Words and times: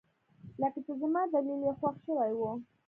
لکه 0.61 0.79
چې 0.85 0.93
زما 1.01 1.21
دليل 1.33 1.61
يې 1.67 1.73
خوښ 1.79 1.95
شوى 2.05 2.31
و. 2.39 2.41